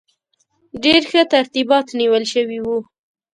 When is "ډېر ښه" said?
0.83-1.21